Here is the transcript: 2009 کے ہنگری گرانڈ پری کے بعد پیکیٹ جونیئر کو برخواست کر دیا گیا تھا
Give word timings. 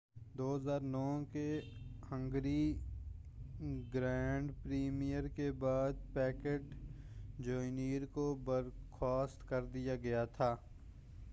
2009 0.35 1.23
کے 1.31 1.59
ہنگری 2.11 2.73
گرانڈ 3.93 4.51
پری 4.63 4.89
کے 5.35 5.51
بعد 5.51 5.93
پیکیٹ 6.13 6.73
جونیئر 7.37 8.05
کو 8.05 8.33
برخواست 8.43 9.47
کر 9.49 9.65
دیا 9.65 9.95
گیا 9.95 10.25
تھا 10.25 10.55